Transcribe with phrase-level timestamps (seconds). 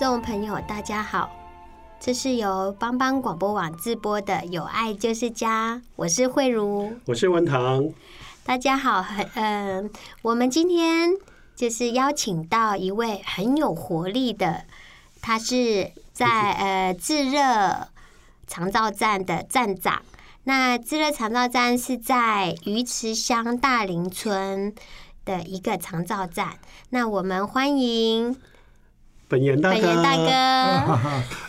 [0.00, 1.30] 众朋友，大家好，
[2.00, 7.86] 这是由帮帮广播网直播的《有爱就是家》，我是慧茹，我是文堂，
[8.42, 9.90] 大家好，很嗯、呃，
[10.22, 11.10] 我们今天
[11.54, 14.64] 就是邀请到一位很有活力的，
[15.20, 17.86] 他是在 呃自热
[18.46, 20.00] 长照站的站长，
[20.44, 24.74] 那自热长照站是在鱼池乡大林村
[25.26, 28.34] 的一个长照站，那我们欢迎。
[29.30, 30.16] 本源大哥，本源大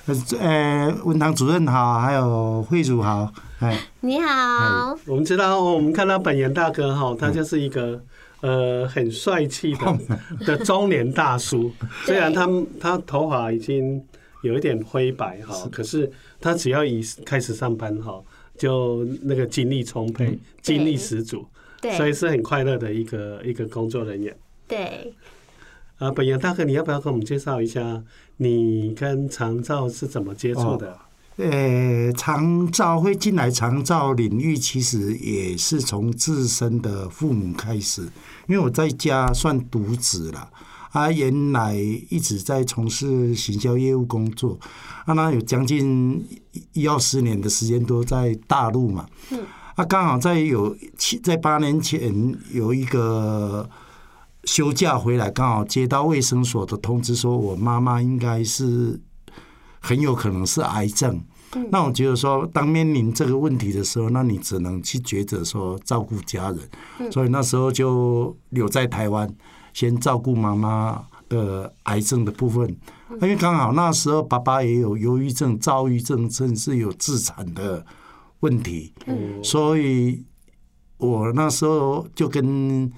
[0.06, 4.96] 哥， 呃，文堂主任好，还有慧主好，哎，你好。
[5.08, 8.00] 我们知道，我们看到本源大哥哈，他就是一个
[8.42, 9.98] 呃很帅气的
[10.46, 11.72] 的中年大叔。
[12.06, 12.48] 虽然他
[12.80, 14.00] 他头发已经
[14.44, 18.22] 有一点灰白哈，可是他只要一开始上班哈，
[18.60, 21.44] 就那个精力充沛，精力十足，
[21.98, 24.38] 所以是很快乐的一个一个工作人员。
[24.68, 25.12] 对。
[26.02, 28.02] 啊，本阳大哥，你要不要跟我们介绍一下
[28.38, 30.94] 你跟长照是怎么接触的？
[30.94, 30.98] 哦，
[31.38, 38.02] 呃，长照会进来长照领域，其实也是从自身的父母开始。
[38.48, 40.50] 因为我在家算独子了，
[40.92, 44.58] 啊，原来一直在从事行销业务工作，
[45.06, 46.26] 啊，那有将近
[46.74, 49.06] 一二十年的时间都在大陆嘛。
[49.30, 49.40] 嗯。
[49.76, 53.70] 啊，刚好在有七在八年前有一个。
[54.46, 59.00] 休假回来，刚好接到卫生所的通知，说我妈妈应该是
[59.80, 61.22] 很有可能是癌症。
[61.70, 67.12] 那我觉得说，当面临这个问题的时候，那你只能去抉择说照顾家人。
[67.12, 69.32] 所以那时候就留在台湾，
[69.74, 72.68] 先照顾妈妈的癌症的部分。
[73.22, 77.86] 因为刚好那时候爸爸也有忧郁症、躁郁症，甚至有自残的
[78.40, 78.94] 问题。
[79.44, 80.24] 所以
[80.98, 82.92] 我那时候就跟。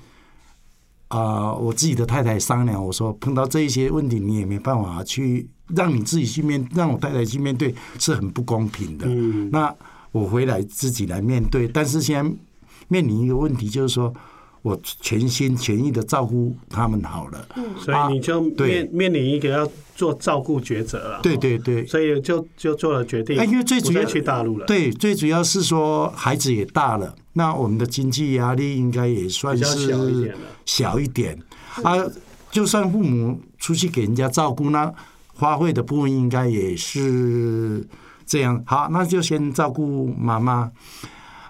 [1.14, 9.06] 啊、呃，我自己的太太商量，我说碰到这一些问题，你也没办法去让你自己去面，让我太太去面对，是很不公平的。
[9.08, 9.74] 嗯，那
[10.12, 12.36] 我回来自己来面对，但是现在
[12.88, 14.14] 面临一个问题，就是说。
[14.64, 30.34] 我全心全意的照顾他们好了，嗯，所以你就面面临一个要做照顾抉择了，对对对，所以就就做了决定，因为最主要去大陆了，对，最主要是说孩子也大了，那我们的经济压力应该也算是
[30.66, 31.38] 小一点
[31.84, 31.96] 啊，
[32.50, 34.90] 就算父母出去给人家照顾，那
[35.36, 37.86] 花费的部分应该也是
[38.26, 40.72] 这样，好，那就先照顾妈妈。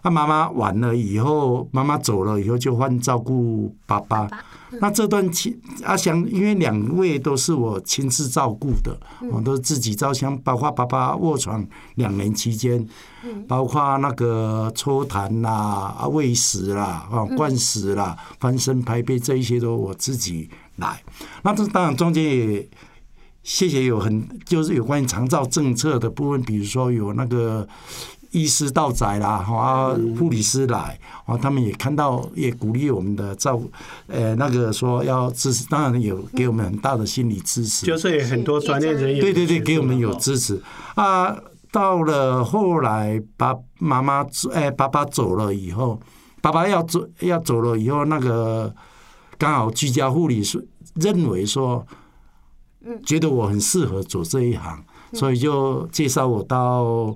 [0.03, 4.29] 那妈妈完了以后，妈妈走了以后，就换照顾爸爸。
[4.81, 8.97] 那这段期，阿祥因为两位都是我亲自照顾的，
[9.31, 11.65] 我都自己照相，包括爸爸卧床
[11.95, 12.85] 两年期间，
[13.47, 21.01] 包括那个抽痰啦、喂食啦、啊灌食啦、翻身拍背这一些都我自己来。
[21.43, 22.67] 那这当然中间也
[23.43, 27.65] 谢谢有很就是有关于长照政策的部分，比如说有那个。
[28.33, 33.71] 医师到宅啦，啊，护理师来，啊，他们也看到，也鼓励我们的照顾，
[34.07, 37.85] 呃，那个说要支持，当然有给我们很大的心理支持。
[37.85, 40.59] 就是有很多专业人员，对对对，给我们有支持。
[40.95, 41.37] 啊，
[41.71, 45.99] 到了后来，爸妈妈，哎，爸爸走了以后，
[46.41, 48.73] 爸爸要走要走了以后，那个
[49.37, 51.85] 刚好居家护理是认为说，
[53.05, 54.83] 觉得我很适合做这一行，
[55.13, 57.15] 所以就介绍我到。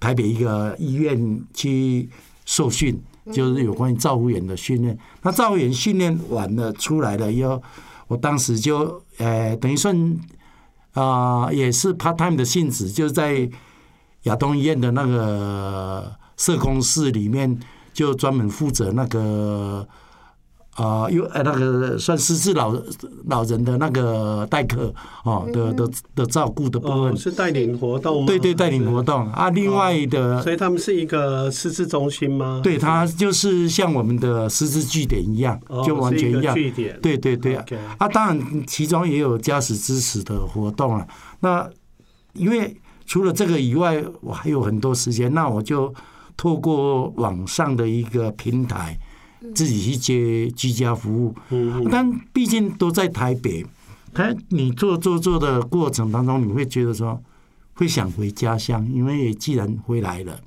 [0.00, 2.08] 台北一个医院去
[2.44, 2.98] 受训，
[3.32, 4.98] 就是有关于照护员的训练。
[5.22, 7.62] 那照护员训练完了出来了以后，
[8.06, 10.16] 我当时就呃等于算
[10.92, 13.48] 啊也是 part time 的性质，就是在
[14.22, 17.58] 亚东医院的那个社工室里面，
[17.92, 19.88] 就专门负责那个。
[20.78, 22.72] 啊，又呃那个算失智老
[23.26, 24.94] 老人的那个代课
[25.24, 28.26] 哦的的的照顾的部分，是带领活动吗？
[28.28, 29.50] 对对，带领活动啊。
[29.50, 32.60] 另外的，所以他们是一个失智中心吗？
[32.62, 36.54] 对，他就是像我们的失智据点一样，就完全一样。
[36.54, 36.96] 据点。
[37.02, 37.56] 对对对
[37.98, 41.04] 啊，当然其中也有家属支持的活动啊。
[41.40, 41.68] 那
[42.34, 45.92] 因为除了这个以外，我还有很多时间，那我就
[46.36, 48.96] 透过网上的一个平台。
[49.54, 51.34] 自己去接居家服务，
[51.90, 53.64] 但毕竟都在台北，
[54.12, 57.22] 他你做做做的过程当中，你会觉得说
[57.74, 60.40] 会想回家乡，因为既然回来了，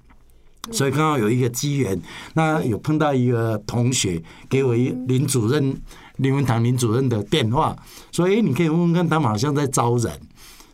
[0.72, 2.00] 所以刚好有一个机缘，
[2.34, 5.76] 那有碰到一个同学给我一林主任
[6.18, 7.76] 林文堂林主任的电话，
[8.12, 10.12] 说哎，你可以问问看，他们好像在招人。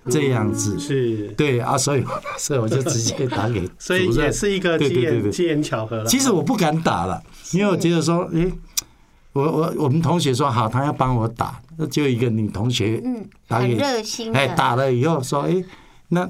[0.09, 0.77] 这样子。
[0.80, 1.27] 是。
[1.38, 2.04] 对啊，所以
[2.38, 6.04] 所以我就直接打给， 所以也是一个机缘机缘巧合。
[6.06, 7.21] 其实我不敢打了，
[7.51, 8.51] 因为我觉得说，诶，
[9.33, 13.01] 我我我们同学说好，他要帮我打，那就一个女同学，
[13.48, 13.77] 打给，
[14.33, 15.63] 哎，打了以后说，哎，
[16.09, 16.27] 那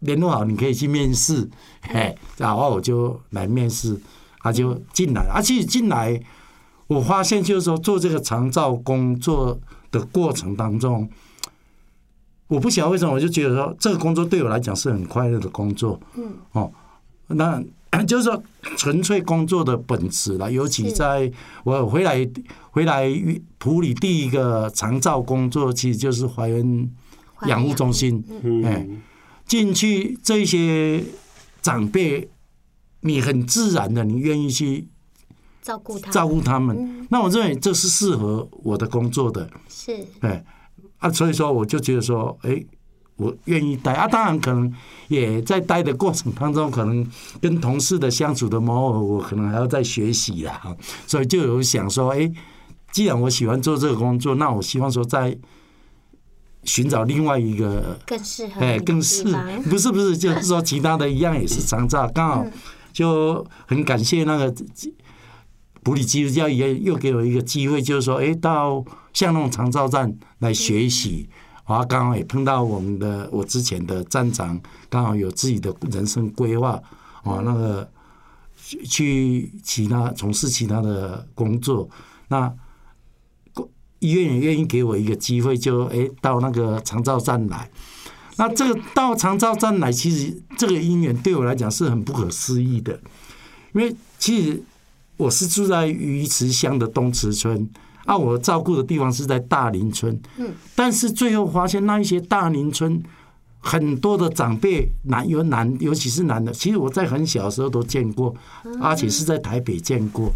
[0.00, 1.48] 联络好，你可以去面试，
[1.82, 3.98] 哎，然后我就来面试，
[4.40, 6.20] 他就进来，而且进来，
[6.86, 9.58] 我发现就是说做这个长照工作
[9.90, 11.08] 的过程当中。
[12.52, 15.98] 我不晓得为什么，我就觉得说这个工作对我来讲是很快乐的工作。
[16.16, 16.70] 嗯，哦，
[17.28, 17.62] 那
[18.06, 18.42] 就是说
[18.76, 20.52] 纯粹工作的本质了。
[20.52, 21.32] 尤其在
[21.64, 22.28] 我回来
[22.70, 23.08] 回来
[23.56, 26.90] 普里第一个长照工作，其实就是怀孕
[27.46, 28.22] 养护中心。
[28.64, 28.86] 哎，
[29.46, 31.02] 进去这些
[31.62, 32.28] 长辈，
[33.00, 34.88] 你很自然的，你愿意去
[35.62, 37.06] 照顾他，照顾他们。
[37.08, 39.48] 那我认为这是适合我的工作的。
[39.70, 40.44] 是，哎。
[41.02, 42.64] 啊，所以说我就觉得说，哎，
[43.16, 44.06] 我愿意待啊。
[44.06, 44.72] 当然，可能
[45.08, 47.04] 也在待的过程当中，可能
[47.40, 50.62] 跟同事的相处的磨合，我可能还要再学习啦。
[51.06, 52.30] 所以就有想说，哎，
[52.92, 55.36] 既然我喜欢做这个工作，那我希望说在
[56.62, 62.46] 寻找另外一个更适合，哎，更适合，不是不是，就是说其他的一样也是长照，刚好
[62.92, 64.54] 就很感谢那个。
[65.84, 71.28] 普里基督教也又给我一个机会，就是说，哎，到像那种长照站来学习，
[71.64, 76.80] 啊，刚好也碰到我们的我之前的站长，刚好有自己的人生规划，
[77.24, 77.90] 啊，那个
[78.88, 81.90] 去其他从事其他的工作，
[82.28, 82.54] 那
[83.98, 87.68] 医院也愿意给我一个机会，就哎到那个长照站来，
[88.36, 93.00] 那这个到长照站来，其实这个因缘对我来讲是很不可思议的，
[93.72, 94.62] 因为其实。
[95.16, 97.68] 我是住在鱼池乡的东池村，
[98.04, 100.18] 啊，我照顾的地方是在大林村。
[100.38, 103.00] 嗯，但是最后发现那一些大林村
[103.60, 108.34] 很多的长辈，男有男，尤其是男的，其实我在很小的时候都见过，
[108.80, 110.32] 而且是在台北见过。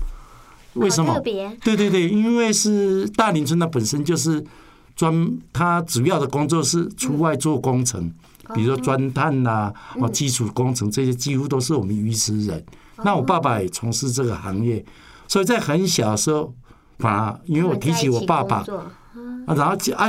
[0.74, 1.14] 为什么？
[1.14, 1.56] 特别？
[1.64, 4.44] 对对对，因为是大林村，它本身就是
[4.94, 8.12] 专，它主要的工作是出外做工程，
[8.54, 12.62] 比如说钻探呐，哦，基础工程这些，几乎都是我们鱼池人。
[13.04, 14.84] 那我爸爸也从事这个行业，
[15.28, 16.54] 所以在很小的时候，
[16.98, 18.56] 反而因为我提起我爸爸，
[19.46, 20.06] 啊，然后啊，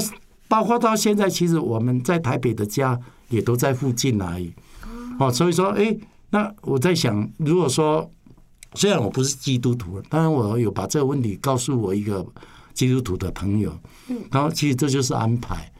[0.47, 2.97] 包括到现在，其实我们在台北的家
[3.29, 4.53] 也都在附近而已。
[5.19, 5.93] 哦，所以说，哎，
[6.29, 8.09] 那我在想，如果说
[8.75, 12.25] 虽然我不是基督徒，当然我有把这个问题告诉我一个
[12.73, 13.77] 基督徒的朋友，
[14.07, 15.71] 嗯然后其实这就是安排，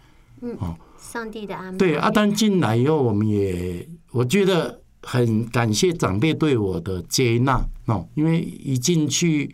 [0.42, 1.78] 嗯哦，上帝的安排。
[1.78, 4.82] 对，阿丹进来以后，我们也我觉得。
[5.02, 9.54] 很感谢长辈对我的接纳哦，因为一进去，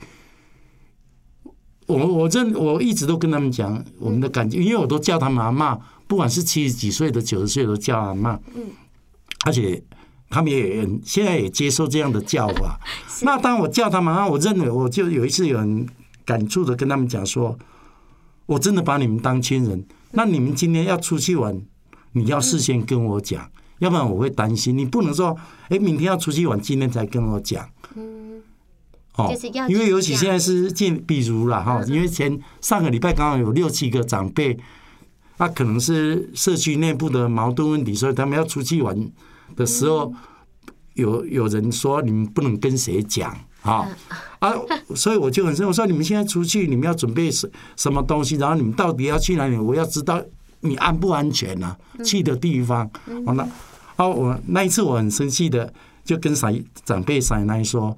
[1.85, 8.63] 我我认我一直都跟他们讲我们的感情，因为我都叫他们阿妈，不管是七十几岁的、九十岁都叫阿妈，嗯，
[9.45, 9.83] 而且
[10.29, 12.79] 他们也现在也接受这样的叫法。
[13.21, 15.87] 那当我叫他们啊，我认为我就有一次有人
[16.25, 17.57] 感触的跟他们讲说，
[18.47, 21.61] 我真的把你们当亲人，那你们今天要出去玩，
[22.13, 23.51] 你要事先跟我讲。
[23.83, 25.37] 要不然我会担心，你不能说，
[25.67, 27.67] 哎，明天要出去玩，今天才跟我讲。
[27.95, 28.41] 嗯，
[29.17, 29.29] 哦，
[29.67, 34.57] 因为尤其现在是见，比如了哈，因为前上个礼拜刚好有六七个长辈，
[35.37, 38.97] 那可能是社区内部的矛盾问题，所以他们要出去玩
[39.57, 40.13] 的时候，
[40.93, 43.85] 有有人说你们不能跟谁讲啊
[44.39, 44.53] 啊，
[44.95, 50.21] 所以我就很生气，我说你们现在出去，你们要准备什什么东西，然后你们到底要去哪里，我要知道
[50.61, 51.75] 你安不安全呢？
[52.05, 52.89] 去的地方，
[53.25, 53.45] 完了。
[53.95, 55.73] 哦，我那一次我很生气的，
[56.03, 57.95] 就跟长长辈奶奶说：“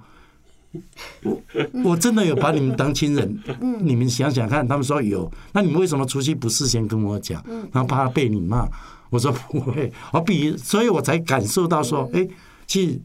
[1.23, 1.41] 我
[1.83, 3.39] 我真的有把你们当亲人，
[3.79, 8.67] 你们想想看，他们说有，那你们为什么出去不事先跟我讲，然后怕被你骂？
[9.09, 12.27] 我说不会，我比，所以我才感受到说，哎，
[12.67, 12.99] 其实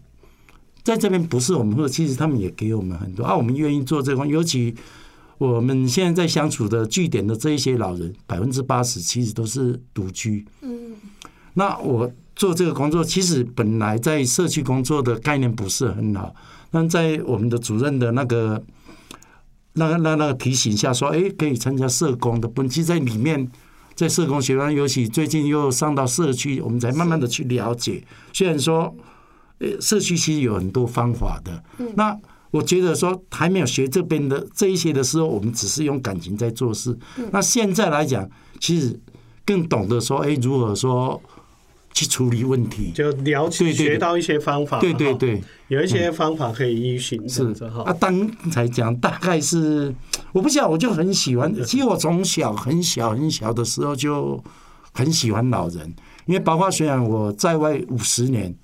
[0.83, 4.75] 在这边不是我们说，其实他们也给我们很多啊，我们愿意做这块，尤其
[5.39, 10.45] 我们现在在相处的据点的这一些老人，百分之八十其实都是独居。
[10.63, 10.97] 嗯，
[11.55, 16.35] 那我做这个工作，其实本来在社区工作的概念不是很好。
[16.71, 18.65] 但在我们的主任的那个、
[19.75, 23.47] 那个、那那个提醒下，说，哎，可以参加社工的本期在里面，
[23.95, 28.03] 在社工学院，尤其最近又上到社区，我们才慢慢的去了解。
[28.33, 28.97] 虽然说，
[29.59, 31.63] 呃，社区其实有很多方法的。
[31.95, 32.19] 那
[32.51, 36.99] 我觉得说，还没有学这边的这一些的时候，我们只是用感情在做事。
[37.33, 38.27] 那现在来讲，
[38.59, 38.99] 其实
[39.45, 41.21] 更懂得说，哎，如何说。
[41.93, 47.29] 去处理问题，就了解学到一些方法，对对对，有一些方法可以依循。
[47.29, 47.45] 是。
[47.85, 49.95] 啊，刚才讲大概是，
[50.33, 51.53] 我不晓得，我就很喜欢。
[51.65, 54.43] 其实我从小很小很小的时候就
[54.93, 55.93] 很喜欢老人，
[56.27, 58.55] 因为包括虽然我在外五十年，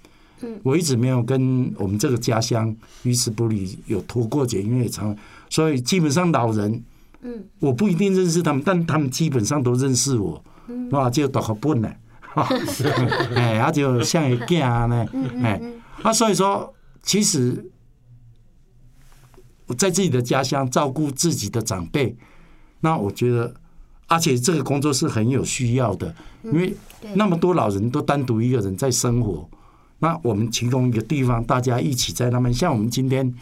[0.63, 5.15] 我一直没有跟我们这个家乡鱼池埔里有脱过节，因为常，
[5.51, 6.83] 所以基本上老人，
[7.23, 10.43] 嗯，我不一定认识他们，但他们基本上都认识我，
[10.93, 11.93] 哇，就多好笨呢。
[13.35, 15.07] 哎，他就像一家呢，
[15.43, 15.59] 哎，
[16.03, 17.65] 啊，所以说，其实
[19.67, 22.15] 我在自己的家乡照顾自己的长辈，
[22.81, 23.55] 那我觉得，
[24.07, 26.77] 而且这个工作是很有需要的，因为
[27.15, 29.49] 那么多老人都单独一个人在生活，
[30.01, 33.35] 那我们提供一个地方，大家一起在那边，像我们今天，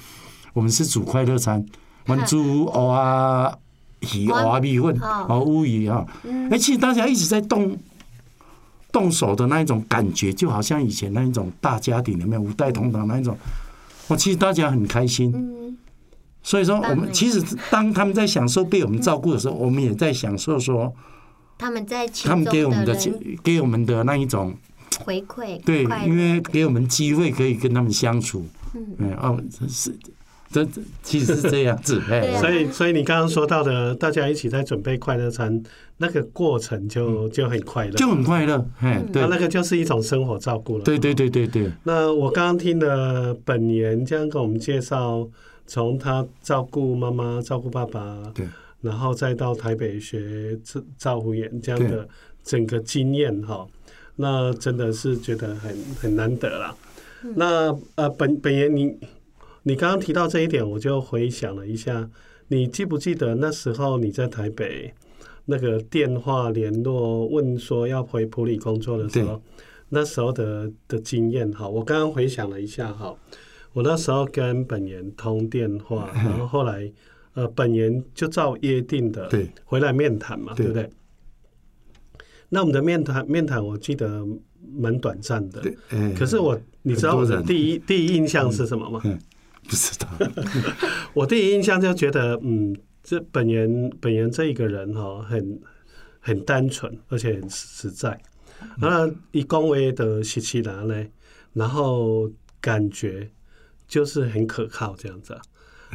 [0.53, 1.67] 我们是煮快乐餐，
[2.07, 3.59] 我们煮 蚵啊、
[4.01, 5.41] 鱼、蚵啊米粉、哦。
[5.45, 6.07] 乌鱼啊，
[6.53, 7.77] 哎，其实大家一直在动。
[8.95, 13.37] 动手的那一种感觉，就好像以前那一种大家庭里面五代同堂那一种，
[14.07, 15.77] 我其实大家很开心。
[16.45, 20.95] 所以说，我们其实当他们在享受被我们照顾的时候， 我们也在享受说
[21.59, 22.97] 他们在他们给我们的
[23.43, 24.55] 给我们的那一种
[25.05, 25.61] 回馈。
[25.65, 28.47] 对，因为给我们机会可以跟他们相处。
[28.99, 29.99] 嗯，哦，是。
[30.55, 30.65] 这
[31.03, 35.61] 其实是这样子， 哎，所以所以你刚刚说到的，大家一起在准备快乐餐，
[35.97, 40.85] 那个过程就就很快乐，就很快乐，哎，对，那个就是一种生活照顾了。
[40.85, 41.69] 对对对对对。
[41.83, 45.29] 那我刚刚听了本年这样跟我们介绍，
[45.67, 48.47] 从他照顾妈妈、照顾爸爸，对，
[48.81, 50.57] 然后再到台北学
[50.97, 52.07] 照护员这样的
[52.45, 53.67] 整个经验哈，
[54.15, 56.77] 那真的是觉得很很难得了。
[57.35, 58.97] 那呃，本本年你。
[59.65, 62.09] 你刚刚提到这一点，我就回想了一下，
[62.49, 64.93] 你记不记得那时候你在台北
[65.47, 69.43] 那个电话联络问说要回普里工作的时候，
[69.89, 73.15] 那时候的的经验哈，我刚刚回想了一下哈，
[73.73, 76.93] 我那时候跟本研通电话， 然后后来
[77.33, 79.31] 呃本研就照约定的
[79.65, 80.67] 回来面谈嘛，对。
[80.67, 80.89] 不对？
[82.51, 84.25] 那我们的面谈面谈，我记得
[84.77, 85.63] 蛮短暂的，
[86.17, 89.01] 可是我你知道我的第一第一印象是什么吗？
[89.69, 90.09] 不知道，
[91.15, 95.61] 我第一印象就觉得，嗯，这本研本研这一个人哈，很
[96.21, 98.21] 很单纯，而且很实在。
[98.79, 101.05] 那一恭维的喜气郎呢，
[101.53, 102.31] 然后
[102.61, 103.31] 感觉
[103.89, 105.37] 就是很可靠这样子。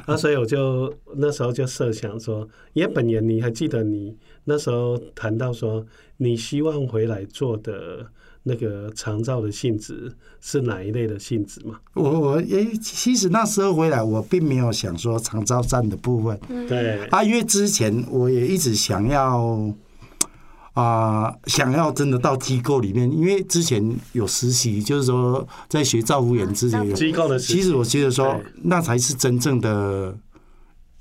[0.07, 5.85] 那所以我就那时候就设想说，因为本研你还记得你那时候谈到说，
[6.17, 8.05] 你希望回来做的。
[8.49, 11.79] 那个长照的性质是哪一类的性质嘛？
[11.93, 16.39] 我我诶，其实那时候回来，我并没有想说长照站的部分。
[16.67, 19.71] 对啊，因为之前我也一直想要
[20.73, 27.53] 啊、呃，想要真的到机构里面，因为之前有实习，就是说在学照护员之前有机构的实习。
[27.53, 30.17] 其实我觉得说，那才是真正的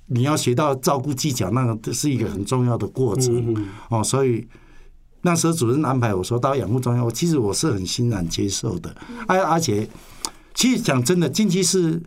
[0.09, 4.47] 你要学到照顾技巧，那个是一个很重要的过程哦，所以。
[5.23, 8.95] 那时候主任安排我说到养护中心，我其实我是很欣然接受的。
[9.27, 9.89] 而而且，
[10.55, 12.01] 其实讲真的，进去是，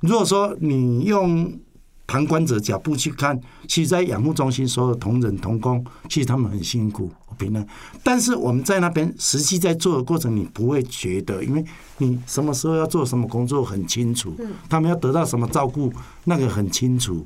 [0.00, 1.52] 如果说你用
[2.06, 7.64] 旁观者角度去看，其实，在养护中心所有同仁同工，其实他们很辛苦，我平论。
[8.02, 11.64] 但是我们在那边实际在做的过程，你不会觉得，因为
[11.98, 14.34] 你什么时候要做什么工作很清楚，
[14.68, 15.92] 他们要得到什么照顾，
[16.24, 17.24] 那个很清楚。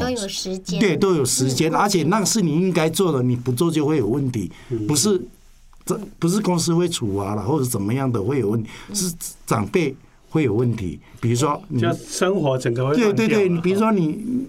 [0.00, 4.50] 都有时间，对，都有时间，而且那个是你应该做的，你不做就会有问题，
[4.88, 5.20] 不是
[5.84, 9.12] 这不是公司会处罚了或者怎么样的会有问题，是
[9.46, 9.94] 长辈
[10.30, 14.48] 会有问题，比如说你生活整个会对对对，你比如说你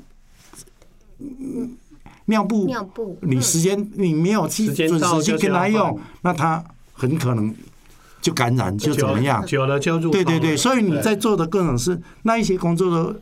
[2.26, 7.54] 尿布尿布，你时间你没有去准时去跟他用，那他很可能
[8.22, 10.12] 就感染就怎么样，久了就入。
[10.12, 13.20] 对对对，所以你在做的各种事那一些工作的。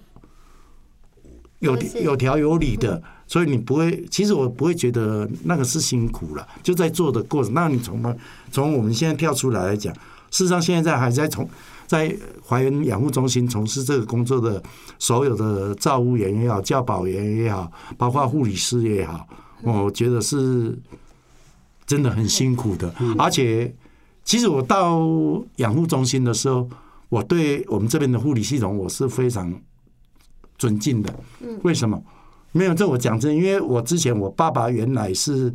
[1.64, 7.54] 有有条有理的，所以你不会，其实我不会觉得那个是辛苦了，就在做的过程。
[7.54, 8.16] 那你从
[8.52, 9.94] 从我们现在跳出来来讲，
[10.30, 11.50] 事实上现在还在从
[11.88, 12.16] 在
[12.46, 14.62] 怀恩养护中心从事这个工作的
[15.00, 19.26] 所有的照护员也好、教保员也好，包括护理师也好，
[19.62, 20.78] 我觉得是
[21.86, 22.94] 真的很辛苦的。
[23.18, 23.74] 而且，
[24.26, 25.02] 其实我到
[25.58, 26.68] 养护中心的时候，
[27.10, 29.54] 我对我们这边的护理系统我是非常
[30.58, 31.14] 尊敬的。
[31.64, 32.02] 为什么？
[32.52, 35.54] 没有这我讲真，因为我之前我爸爸原来是。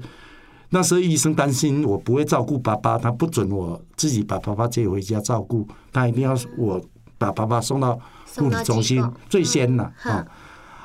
[0.70, 6.78] 那时候医生担心我不会照顾爸爸，他不准我自己把爸爸接回家照顾，他一定要我
[7.16, 7.98] 把爸爸送到
[8.36, 10.26] 护理中心最先了啊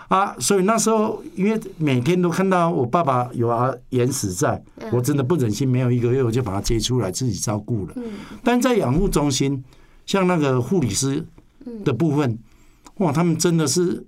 [0.07, 0.35] 啊！
[0.39, 7.93] 所以那时候因为每天都看到我爸爸有啊眼死在，我真的不忍心，没有一个月我就把他接出来自己照顾了。
[8.41, 9.61] 但在养护中心，
[10.05, 11.25] 像那个护理师
[11.83, 12.39] 的部分，
[12.97, 14.05] 哇，他们真的是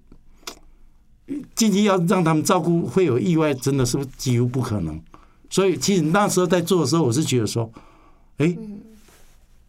[1.55, 5.01] 进去要让他们照顾会有意外，真的是几乎不可能。
[5.49, 7.71] 所以，其实那时候在做的时候，我是觉得说，
[8.37, 8.57] 哎，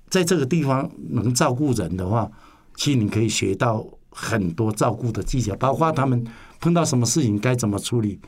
[0.09, 2.31] 在这个地方能照顾人的话，
[2.77, 6.27] 其实你可以学到很多照顾的技巧，包括他们
[6.61, 8.19] 碰到什么事情该怎么处理。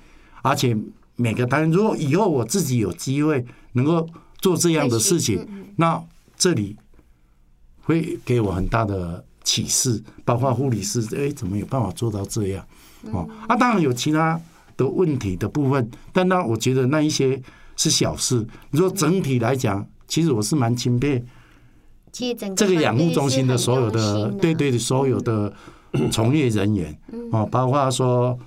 [0.43, 0.77] 而且
[1.17, 4.09] 每个单，如果以后我自己有机会能够
[4.41, 5.45] 做这样的事情，
[5.77, 6.01] 那
[6.37, 6.77] 这里
[7.83, 10.03] 会给我很大的启示。
[10.25, 12.65] 包括护理师，哎，怎么有办法做到这样？
[13.13, 14.39] 哦，啊，当然有其他。
[14.79, 17.43] 的问题的部分，但那我觉得那一些
[17.75, 18.47] 是小事。
[18.71, 21.21] 你说整体来讲，其实我是蛮钦佩，
[22.13, 25.53] 这个养护中心的所有的对对的所有的
[26.13, 26.97] 从业人员
[27.33, 28.39] 哦，包括说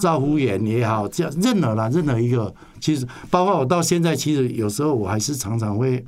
[0.00, 6.02] 照护员也好，这样任何啦，任何一个，其实包括我到现在，其实有时候我还是常常会，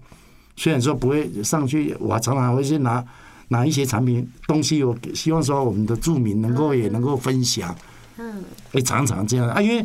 [0.57, 3.05] 虽然说不会上去，我常常会去拿。
[3.49, 7.77] 拿一些产品东西，我希望说我们的住民能够也能够分享，
[8.17, 8.43] 嗯，
[8.73, 9.85] 哎，常常这样啊，因为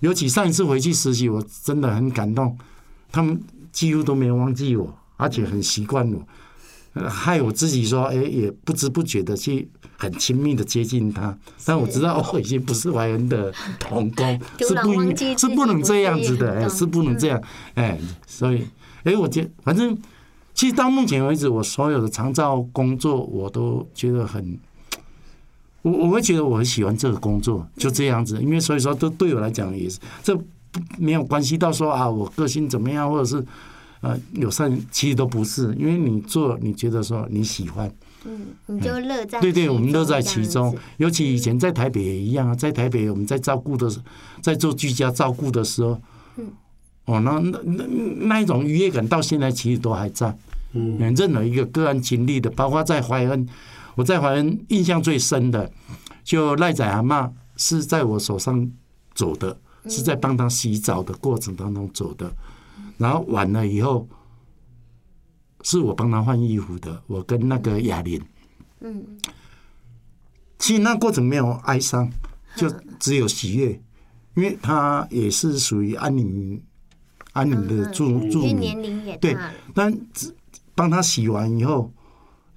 [0.00, 2.54] 尤其上一次回去实习，我真的很感动，
[3.10, 3.40] 他们
[3.72, 17.42] 几乎都没忘记我，而且很习惯我，害我自己说，哎，也不知不觉的去很亲密的接近他，但我知道我已经不是怀恩的同工， 是不应是不能这样子的，哎，是不能这样，
[17.76, 18.66] 哎，所以，
[19.06, 19.98] 哎，我觉得反正。
[20.58, 24.58] 其实到目前为止，我所有的长照工作，我都觉得很，
[25.82, 28.40] 我我会觉得我很喜欢这个工作，就这样子。
[28.40, 30.34] 因为所以说，都对我来讲也是，这
[30.96, 33.44] 没有关系到说啊，我个性怎么样，或者是
[34.00, 35.74] 呃友善，其实都不是。
[35.74, 37.92] 因为你做，你觉得说你喜欢，
[38.24, 39.38] 嗯，你就乐在。
[39.38, 40.74] 对对，我们乐在其中。
[40.96, 43.90] 尤其以前在台北也一样啊，在台北我们在照顾的，
[44.40, 46.00] 在做居家照顾的时候，
[46.38, 46.50] 嗯。
[47.06, 47.84] 哦，那那那
[48.26, 50.36] 那一种愉悦感到现在其实都还在。
[50.72, 53.48] 嗯，任何一个个案经历的，包括在怀恩，
[53.94, 55.70] 我在怀恩印象最深的，
[56.22, 58.70] 就赖仔阿嬷是在我手上
[59.14, 62.30] 走的，是在帮他洗澡的过程当中走的，
[62.98, 64.06] 然后完了以后，
[65.62, 68.20] 是我帮他换衣服的，我跟那个雅玲，
[68.80, 69.02] 嗯，
[70.58, 72.10] 其实那过程没有哀伤，
[72.56, 73.80] 就只有喜悦，
[74.34, 76.60] 因为他也是属于安宁。
[77.36, 79.36] 安宁的住住民，对，
[79.74, 79.94] 但
[80.74, 81.92] 帮他洗完以后，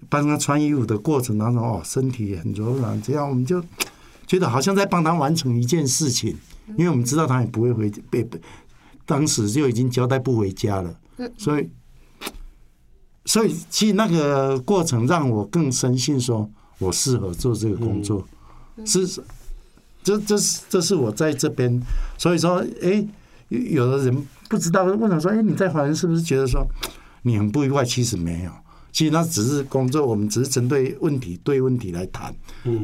[0.08, 3.62] 帮他穿衣服的过程当中，哦，身体很柔软，这样我们就
[4.26, 6.34] 觉得好像在帮他完成一件事情，
[6.78, 8.26] 因为我们知道他也不会回被，
[9.06, 10.96] 当时就已经交代不回家了，
[11.38, 11.70] 所以，
[13.26, 18.26] 所以其实那个过程让我更深信说我适合做这个工作，
[18.86, 19.06] 是，
[20.02, 21.82] 这这是这是我在这边，
[22.18, 23.06] 所以说，哎，
[23.50, 24.28] 有有的人。
[24.50, 26.66] 不知道为什么说，哎，你在怀恩是不是觉得说
[27.22, 27.86] 你很不愉快？
[27.86, 28.52] 其实没有，
[28.92, 32.34] 其实那只是工作，我们只是针对问题对问题来谈。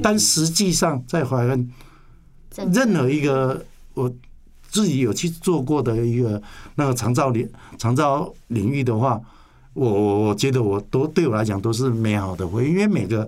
[0.04, 1.68] 但实际上在怀恩，
[2.72, 4.14] 任何一个我
[4.70, 6.40] 自己有去做过的一个
[6.76, 7.50] 那个长照领
[7.80, 9.20] 长照领域的话，
[9.74, 13.28] 我我我觉得我都对我来讲都是美好的回忆，因为每个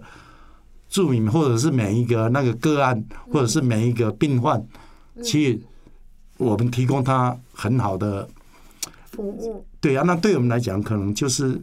[0.87, 4.63] 著名或者是每一个那个个案，或者是每一个病患，
[5.23, 5.59] 其实。
[6.37, 8.27] 我们提供他很好的
[9.11, 11.59] 服务，对啊，那对我们来讲，可能就是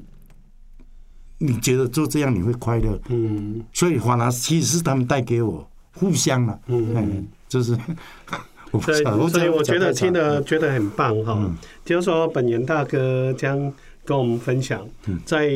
[1.39, 7.77] 你觉得做这样你会快乐，嗯，所以反而其实是他们带给我互相嘛，嗯，就是，
[8.83, 11.51] 所以所以我觉得听得觉得很棒哈，
[11.85, 13.73] 就是说本源大哥将
[14.05, 14.87] 跟我们分享
[15.25, 15.49] 在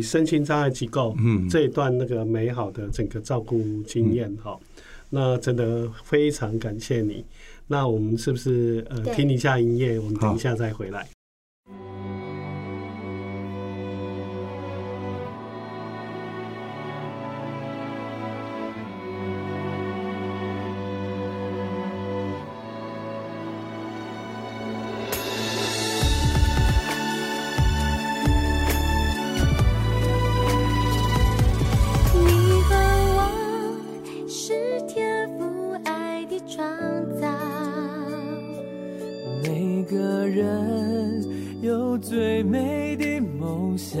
[0.00, 1.48] 身心障碍机构嗯。
[1.48, 4.56] 这一段那个美好的整个照顾经验哈，
[5.10, 7.24] 那真的非常感谢你。
[7.72, 9.98] 那我们是不是呃听一下音乐？
[9.98, 11.08] 我们等一下再回来。
[42.22, 44.00] 最美的梦想，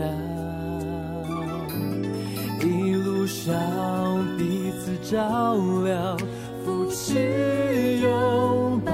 [2.60, 6.16] 一路上彼此照亮，
[6.64, 8.92] 扶持拥抱，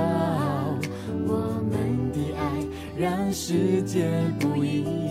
[1.26, 2.42] 我们的爱
[2.98, 4.08] 让世界
[4.40, 5.07] 不一样。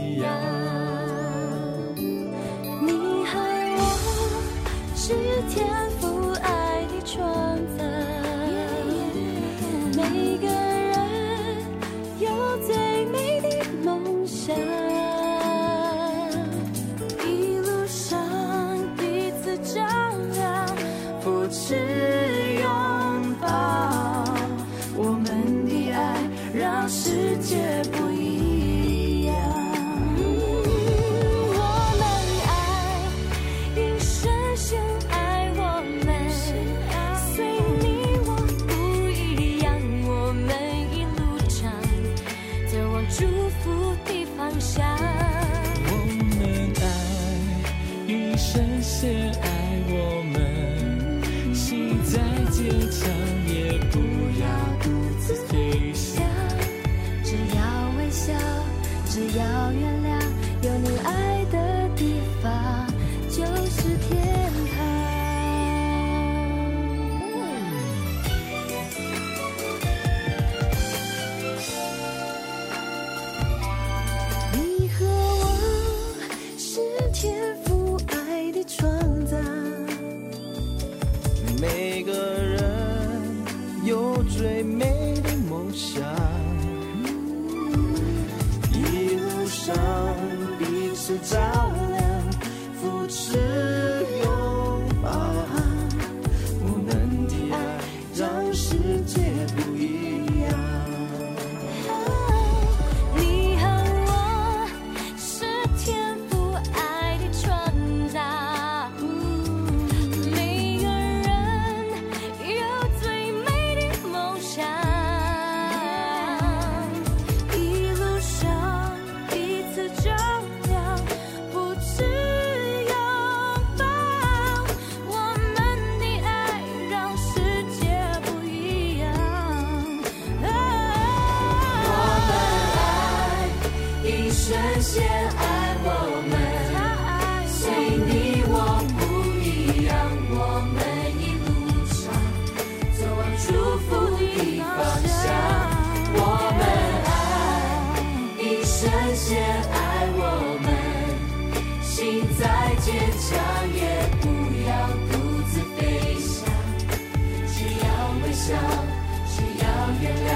[160.01, 160.29] 原谅，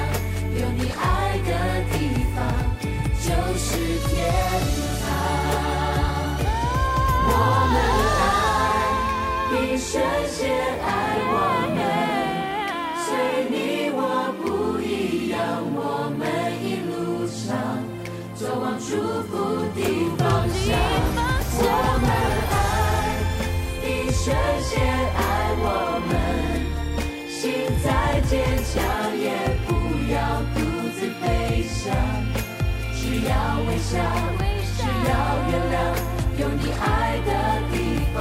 [0.59, 1.49] 有你爱的
[1.91, 1.93] 地
[2.35, 2.37] 方。
[3.23, 3.67] 就是
[4.09, 4.09] 天
[5.01, 5.03] 堂。
[7.27, 7.29] 我
[7.71, 7.75] 们
[8.19, 8.23] 爱，
[9.53, 9.89] 一生
[10.27, 10.39] 先
[10.83, 10.87] 爱
[11.31, 11.33] 我
[11.75, 11.79] 们，
[13.05, 13.07] 随
[13.49, 13.53] 你
[13.93, 13.99] 我
[14.41, 14.43] 不
[14.81, 15.37] 一样，
[15.75, 15.79] 我
[16.17, 16.19] 们
[16.65, 16.91] 一路
[17.27, 17.39] 上
[18.35, 18.89] 走往祝
[19.29, 19.31] 福
[19.75, 19.79] 的
[31.81, 31.87] 只
[33.27, 33.33] 要
[33.67, 33.97] 微笑，
[34.77, 35.11] 只要
[35.49, 35.75] 原谅，
[36.37, 37.29] 有你爱的
[37.71, 37.75] 地
[38.13, 38.17] 方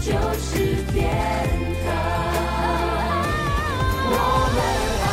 [0.00, 0.50] 就是
[0.90, 0.98] 天
[1.84, 1.86] 堂。
[4.10, 4.14] 我
[4.52, 4.58] 们
[5.00, 5.06] 爱，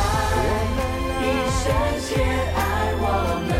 [1.22, 1.62] 一生
[2.00, 2.08] 先
[2.56, 2.58] 爱
[2.98, 3.04] 我
[3.46, 3.50] 们，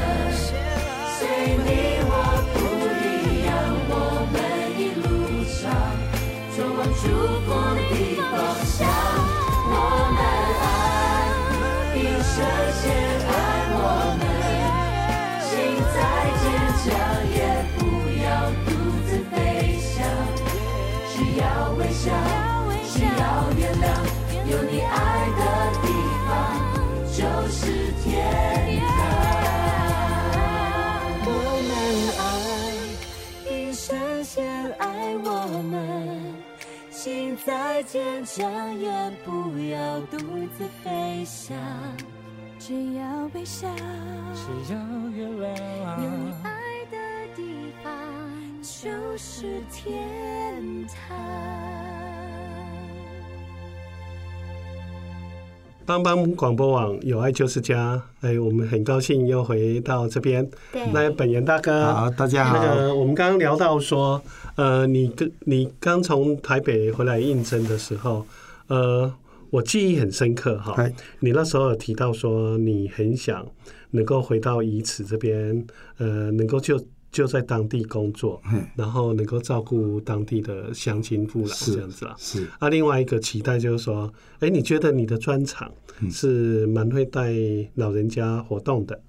[1.17, 1.19] 随
[1.65, 1.69] 你
[2.03, 2.13] 我
[2.53, 2.57] 不
[3.07, 3.07] 一
[3.47, 3.49] 样，
[3.91, 3.93] 我
[4.33, 4.35] 们
[4.77, 5.07] 一路
[5.47, 5.57] 上
[6.57, 7.03] 走往祝
[7.47, 7.79] 福的
[8.19, 8.35] 方
[8.67, 8.77] 向。
[9.73, 9.75] 我
[10.17, 10.19] 们
[10.61, 10.67] 爱，
[11.95, 12.35] 一生
[12.83, 12.85] 先
[27.51, 27.67] 是
[28.03, 28.87] 天堂。
[31.27, 31.29] 我
[31.69, 31.71] 们
[32.21, 34.39] 爱，一生先
[34.79, 35.29] 爱我
[35.65, 35.75] 们，
[36.91, 38.89] 心再坚强，也
[39.25, 40.17] 不要独
[40.57, 41.57] 自飞翔。
[42.61, 43.69] 只要微笑，
[44.33, 44.79] 只要
[45.11, 45.45] 原谅，
[46.03, 46.49] 有你爱
[46.89, 46.97] 的
[47.35, 47.91] 地方
[48.63, 51.80] 就是天堂。
[55.91, 60.49] 帮帮广播网有爱就是家，哎，我们很高兴又回到这边。
[60.71, 62.57] 对，那本源大哥，好，大家好。
[62.57, 64.23] 那个我们刚刚聊到说，
[64.55, 68.25] 呃，你跟你刚从台北回来应征的时候，
[68.69, 69.13] 呃，
[69.51, 70.93] 我记忆很深刻哈哎。
[71.19, 73.45] 你那时候有提到说，你很想
[73.91, 75.67] 能够回到宜池这边，
[75.99, 76.81] 呃，能够就
[77.13, 82.15] 就在当地工作嗯，然后能够照顾当地的乡亲父老是这样子啦。
[82.19, 82.47] 是。
[82.59, 85.71] 啊，另外一个期待就是说，哎，你觉得你的专长
[86.11, 87.35] 是蛮会带
[87.75, 89.01] 老人家活动的，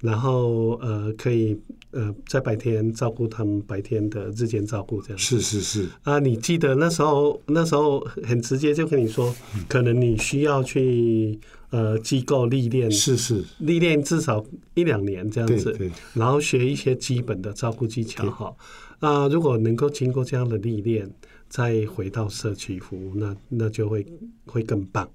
[0.00, 1.58] 然后呃，可以
[1.92, 5.40] 呃在白天照顾他们白天的日间照顾这样子。
[5.40, 9.34] 是是是，啊，你记得那时候那时候很直接就跟你说，
[9.66, 11.38] 可能你需要去
[11.70, 18.54] 呃机构历练，是是，历练至少一两年这样子，对对然后学一些基本的照顾技巧哈。
[19.00, 21.08] 啊，如果能够经过这样的历练，
[21.48, 24.04] 再回到社区服务，那那就会
[24.46, 25.08] 会更棒。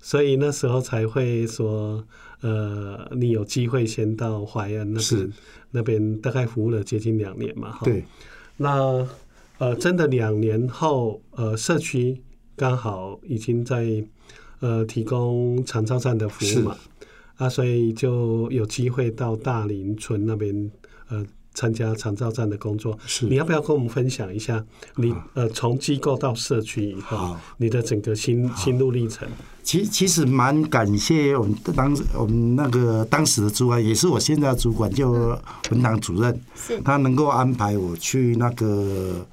[0.00, 2.02] 所以那时候才会说，
[2.40, 5.32] 呃，你有机会先到怀恩那边，
[5.72, 7.80] 那边大概服务了接近两年嘛，哈。
[7.84, 8.04] 对，
[8.56, 9.06] 那
[9.58, 12.22] 呃，真的两年后，呃，社区
[12.56, 14.04] 刚好已经在
[14.60, 16.76] 呃提供长照站的服务嘛，
[17.36, 20.70] 啊，所以就有机会到大林村那边
[21.08, 22.98] 呃参加长照站的工作。
[23.06, 23.26] 是。
[23.26, 24.64] 你要不要跟我们分享一下
[24.96, 29.28] 你呃从机构到社区以后你的整个心心路历程？
[29.62, 35.10] 其其实蛮感谢我们当时我们那个当时的主管，也是我现在的主管，就
[35.70, 36.80] 文堂主任，是。
[36.80, 39.26] 他能够安排我去那个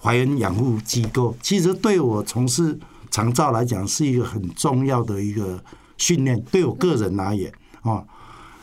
[0.00, 2.78] 怀恩养护机构，其实对我从事
[3.14, 5.62] 长照来讲是一个很重要的一个
[5.98, 8.04] 训练，对我个人而言啊，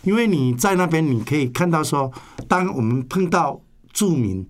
[0.03, 2.11] 因为你在那边你可以看到说，
[2.49, 3.61] 当我们碰到
[3.93, 4.45] 住民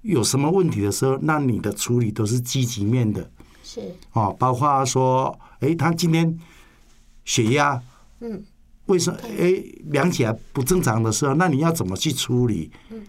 [0.00, 3.30] 有什么问题的时候，那你的处理都是积极面的。
[3.62, 3.82] 是
[4.14, 6.38] 哦，包括说，哎，他今天
[7.26, 7.78] 血压，
[8.20, 8.42] 嗯，
[8.86, 12.70] 为什么哎量起来不正常的时候，那你要怎么去处理？
[12.88, 13.02] 嗯，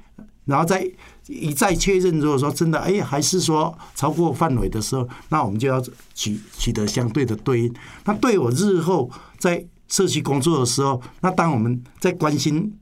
[0.43, 0.85] 然后再
[1.29, 5.79] 一再确认，如果说真的哎还是说超过范围的时候，那我们就要
[6.13, 7.73] 取取得相对的对应。
[8.05, 12.73] 那对我日后在社区工作的时候，那当我们在关心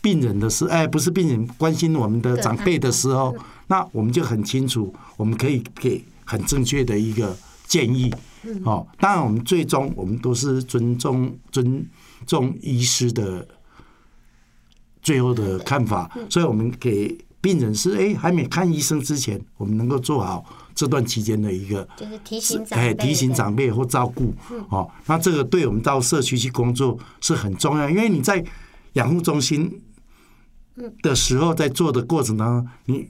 [0.00, 6.02] 病人的时候，哎，不是病人，关心我们的长辈的时候，那我们就很清楚，我们可以给。
[6.26, 8.10] 很正确的一个建议，
[8.64, 11.86] 哦，当然我们最终我们都是尊重尊
[12.26, 13.46] 重医师的
[15.04, 24.34] 最后的看法，所以我们给病人是哎还没看医生之前，我们能够做好这段期间的一个就是提醒长哎，提醒长辈或照顾
[24.70, 28.44] 哦，那这个对我们到社区去工作是很重要，因为你在
[28.94, 29.80] 养护中心
[31.02, 33.08] 的时候，在做的过程当中，你。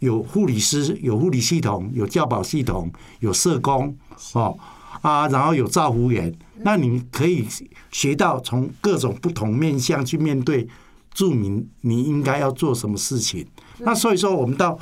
[0.00, 3.94] 有护理师，有护理系统，有教保系统，有社工
[4.32, 4.58] 哦
[5.02, 7.46] 啊，然后有照护员，那你可以
[7.92, 10.66] 学到从各种不同面向去面对
[11.12, 13.46] 住民，你应该要做什么事情。
[13.78, 14.78] 那所以说，我们到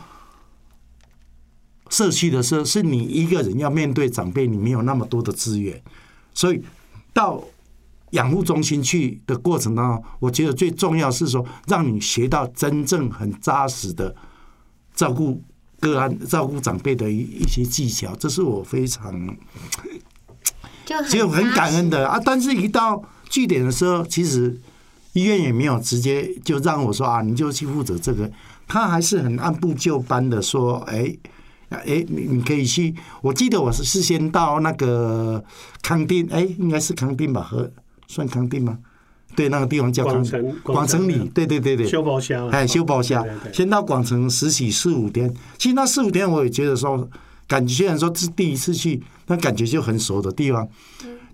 [1.91, 5.83] 社区的时候，是你一个人要面对长辈，你没有那么多的资源，
[6.35, 6.62] 所以
[7.12, 7.43] 到
[8.11, 14.14] 养护中心去的过程当中，我觉得最重要是说，让你学到真正很扎实的。
[14.95, 15.41] 照顾
[15.79, 19.14] 个案、照顾长辈的一一些技巧，这是我非常
[20.85, 22.21] 就就很感恩的啊。
[22.25, 24.61] 但是，一到据点的时候，其实
[25.12, 28.31] 医院也没有直接就让我说啊，你就去负责这个。
[28.66, 31.16] 他还是很按部就班的说，哎
[31.71, 32.94] 哎，你你可以去。
[33.23, 35.42] 我记得我是事先到那个
[35.83, 37.42] 康定，哎，应该是康定吧？
[37.42, 37.71] 和
[38.07, 38.79] 算康定吗？
[39.37, 45.33] 对，那个地方叫广城，广城里，对对对对，修包厢，哎，修宝乡，对对对先到广城实习四五天。
[45.59, 47.09] 其实那四五天，我也觉得说，
[47.47, 50.66] 感觉虽然说是第一次去，但感觉就很熟的地方。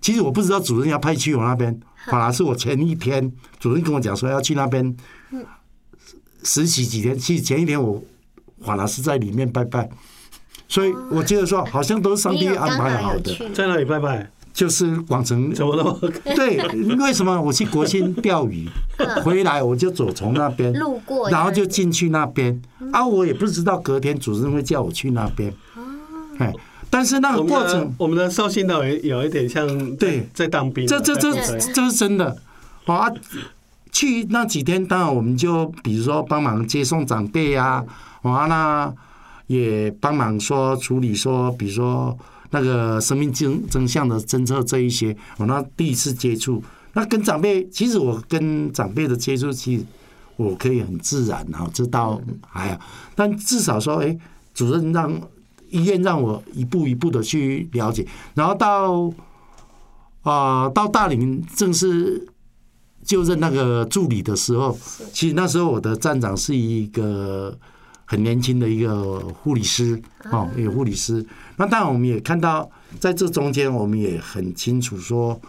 [0.01, 4.95] 其实我不知道主任要派去我那边，反而是我前一天主任跟我讲说要去那边
[6.43, 7.17] 实习几天。
[7.17, 8.01] 其实前一天我
[8.61, 9.89] 法拉是在里面拜拜，
[10.67, 13.33] 所以我觉得说，好像都是上帝安排好的。
[13.53, 14.31] 在那里拜拜？
[14.53, 15.99] 就是广城，怎么了？
[16.33, 16.65] 对，
[16.95, 18.65] 为什么我去国庆钓鱼
[19.21, 22.61] 回来，我就走从那边路过，然后就进去那边
[22.93, 25.53] 啊，我也不知道隔天主任会叫我去那边，
[26.37, 26.53] 哎，
[26.95, 32.37] 但是那个过程，我们的寿星呢，有有一点像对在当兵，这这这这是真的
[32.85, 33.11] 啊。
[33.91, 37.83] 去那几天，当然我们就比如说帮忙接送长辈啊，
[38.21, 38.93] 完了
[39.47, 42.17] 也帮忙说处理说，比如说。
[42.51, 49.83] 那个生命真真相的侦测这一些，我那第一次接触，那跟长辈，其实我跟长辈的接触，其实
[50.37, 52.21] 我可以很自然啊，知道
[52.53, 52.79] 哎呀，
[53.13, 54.17] 但至少说，哎，
[54.53, 55.11] 主任让
[55.75, 59.03] 医院让我一步一步的去了解，然后到
[60.21, 62.25] 啊、呃、到大林正式
[63.03, 64.77] 就任那个助理的时候，
[65.11, 67.55] 其实那时候我的站长是一个
[68.05, 71.25] 很年轻的一个护理师哦，有护理师。
[71.57, 75.39] 那当然，我们也看到在这中间，我们也很清楚说，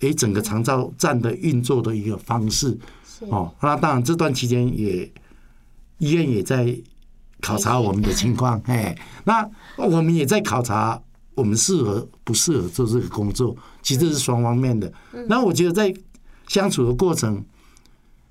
[0.00, 2.78] 诶，整个长照站的运作的一个方式
[3.30, 3.52] 哦。
[3.60, 5.10] 那当然，这段期间也
[5.98, 6.76] 医院也在
[7.40, 11.00] 考察我们的情况，哎，那我们也在考察
[11.34, 13.56] 我们适合不适合做这个工作。
[13.82, 14.92] 其实这是双方面的。
[15.28, 15.94] 那我觉得在
[16.48, 17.44] 相处的过程，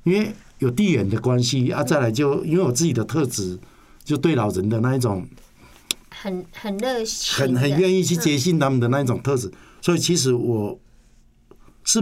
[0.04, 3.60] 因为有地缘的关系啊，再来就因为我自己的特质，
[4.04, 5.26] 就对老人的那一种
[6.10, 10.78] 很很热心，很很愿意去接近他们的那一种特质，所以其实我
[11.84, 12.02] 是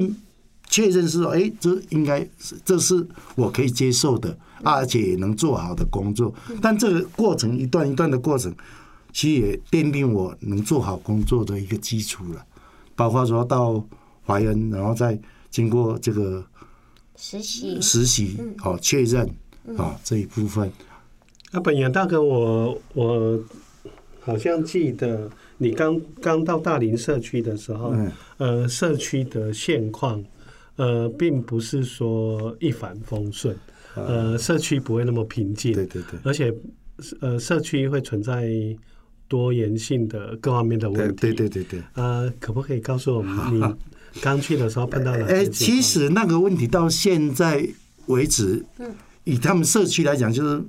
[0.74, 3.06] 确认是说，哎，这应该是这是
[3.36, 6.34] 我可以接受的，而且也能做好的工作。
[6.64, 8.52] 但这个过程一段一段的过程，
[9.12, 12.44] 其实也奠定我能做好工作的一个基础了。
[12.96, 13.86] 包括说到
[14.26, 15.20] 怀恩，然后再
[15.52, 16.44] 经过这个。
[17.16, 19.30] 实习实习哦，确认
[19.78, 20.70] 啊这一部分。
[21.52, 23.40] 那本源大哥，我我
[24.20, 27.94] 好像记得你刚刚到大林社区的时候，
[28.38, 30.22] 呃，社区的现况
[30.76, 33.56] 呃，并不是说一帆风顺，
[33.96, 36.54] 呃，社区不会那么平静，对对对，而且
[37.20, 38.50] 呃，社区会存在
[39.28, 41.82] 多元性的各方面的问题，对对对对。
[41.94, 43.76] 呃，可不可以告诉我们你？
[44.22, 47.68] 刚去的时候碰到了，哎，其实那个问题到现在
[48.06, 48.64] 为止，
[49.24, 50.64] 以他们社区来讲，就是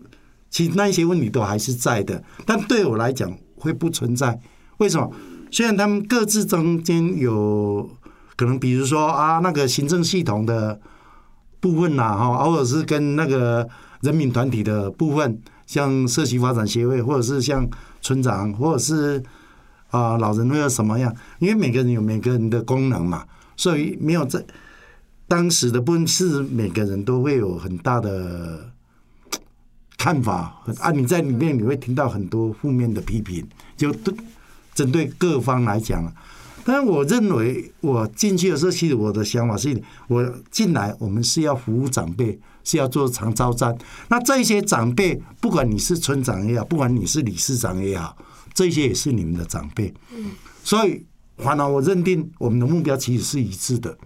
[0.49, 4.41] 其实那一些问题都还是在的，但对我来讲会不存在。
[4.79, 5.11] 为什么？
[5.51, 7.89] 虽然他们各自中间有
[8.37, 10.81] 可能，比如说啊，那个行政系统的
[11.61, 13.69] 部分呐，哈，或者是跟那个
[14.01, 17.69] 人民团体的部分，像社区发展协会，或者是像
[18.03, 19.23] 村长，或者是
[19.91, 21.15] 啊老人会有什么样？
[21.39, 23.25] 因为每个人有每个人的功能嘛。
[23.57, 24.45] 所以没有在
[25.29, 28.69] 当时的部分是每个人都会有很大的
[29.97, 34.13] 看法啊，你在里面你会听到很多负面的批评，就对
[34.75, 36.13] 针对各方来讲。
[36.65, 43.77] 但是我认为我进去的时候，其实我的想法是，我进来我们是要服务长辈，是要做长招站。
[44.09, 48.17] 那这些长辈，不管你是村长也好，不管你是理事长也好，
[48.53, 49.93] 这些也是你们的长辈。
[50.63, 51.05] 所以。
[51.37, 53.99] 反而我认定我们的目标其实是一致的，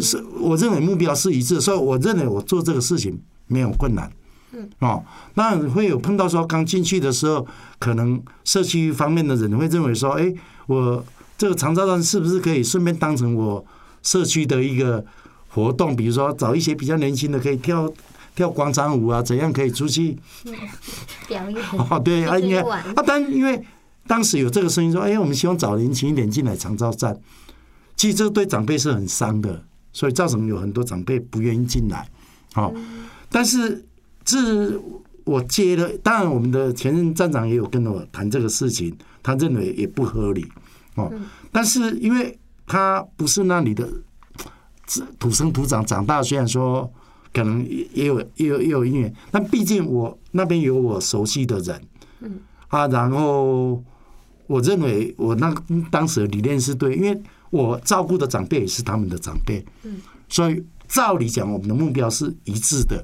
[0.00, 4.08] 是我认为目标是一致，所以我认为我做这个事情没有困难。
[4.52, 7.44] 嗯，哦，那会有碰到说刚进去的时候，
[7.80, 10.32] 可能社区方面的人会认为说，哎，
[10.66, 11.04] 我
[11.36, 13.64] 这个长照站是不是可以顺便当成我
[14.02, 15.04] 社区的一个
[15.48, 15.94] 活动？
[15.96, 17.92] 比如说找一些比较年轻的可以跳
[18.34, 20.18] 跳广场舞啊，怎样可以出去
[21.26, 21.62] 表演？
[21.90, 23.62] 哦，对啊，应该啊，但因为。
[24.06, 27.18] 当时有这个声音说：“哎，我们希望找年轻一点进来长照站。”
[27.96, 32.06] 其实这对长辈是很伤的，所以造成有很多长辈不愿意进来。
[32.52, 32.70] 好，
[33.30, 33.82] 但是
[34.22, 34.78] 这
[35.24, 40.46] 我接了，当然我们的前任站长也有跟我谈这个事情，他认为也不合理。
[40.94, 41.12] 哦，
[41.50, 43.90] 但是因为他不是那里的
[45.18, 46.88] 土生土长长大，虽然说
[47.32, 51.82] 可能也有也有也有因缘，但毕竟我那边有我熟悉的人。
[52.20, 53.82] 嗯啊，然后。
[54.46, 55.50] 我认为我那
[55.90, 59.96] 当时的理念是对，因为我照顾的长辈也是他们的长辈，嗯
[60.28, 63.02] 所以照理讲，我们的目标是一致的，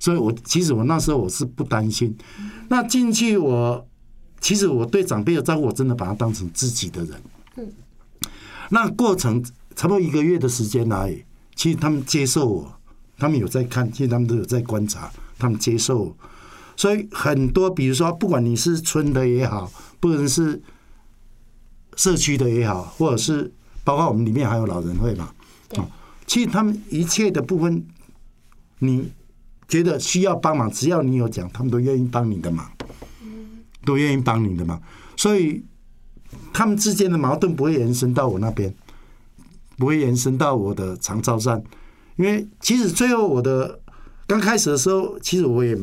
[0.00, 2.12] 所以我其实我那时候我是不担心。
[2.68, 3.86] 那进去我
[4.44, 7.72] 其实我对长辈的照顾，我真的把他当成自己的人。
[8.68, 9.42] 那过程
[9.74, 12.70] 差不多一个月的时间而已，其实他们接受我，
[13.16, 16.16] 他们有在看，其实他们都有在观察，他们接受我。
[16.76, 19.72] 所以很多，比如说，不管你是村的也好。
[19.98, 20.60] 不管是
[21.96, 23.50] 社区的也好，或者是
[23.82, 25.32] 包括我们里面还有老人会嘛，
[25.78, 25.88] 哦，
[26.26, 27.82] 其实他们一切的部分，
[28.80, 29.10] 你
[29.66, 32.70] 觉得需要帮忙，只要你有讲，他们都愿意帮你的忙，
[33.84, 34.80] 都愿意帮你的忙。
[35.16, 35.64] 所以
[36.52, 38.74] 他们之间的矛盾不会延伸到我那边，
[39.76, 41.62] 不会延伸到我的长照站，
[42.16, 43.80] 因为其实最后我的
[44.26, 45.78] 刚开始的时候，其实我也。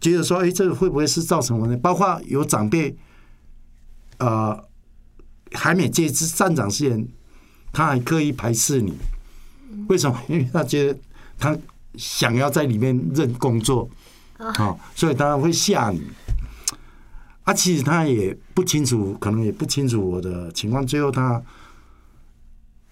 [0.00, 1.76] 觉得说，哎，这个会不会是造成问题？
[1.78, 2.94] 包括有长辈，
[4.18, 4.62] 呃，
[5.52, 7.08] 还没接至站长之前，
[7.72, 8.92] 他还刻意排斥你，
[9.88, 10.20] 为什么？
[10.28, 11.00] 因为他觉得
[11.38, 11.56] 他
[11.96, 13.88] 想要在里面认工作，
[14.38, 16.02] 啊，所以当然会吓你。
[17.44, 20.86] 啊，其实他也不清楚，可能也不清楚我的情况。
[20.86, 21.42] 最后他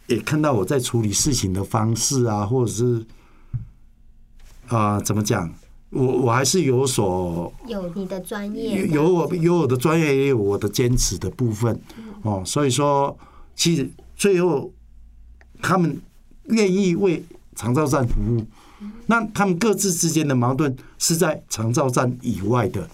[0.06, 3.04] 也看到我在处理事情的方式啊，或者是
[4.68, 5.52] 啊，怎么讲？
[5.90, 11.78] 我我还是有所有你的专业，有我有我的专业，也有我的坚持的部分
[12.22, 12.42] 哦。
[12.46, 13.14] 所以说，
[13.54, 14.72] 其实最后
[15.60, 16.00] 他们
[16.44, 17.22] 愿意为
[17.54, 18.42] 长照站服务，
[19.06, 22.88] 那他们各自之间的矛盾是在长照站以外的，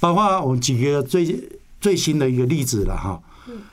[0.00, 1.48] 包括我们举个最
[1.80, 3.20] 最新的一个例子了哈，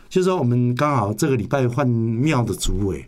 [0.10, 3.06] 就是说我们刚好这个礼拜换庙的主委，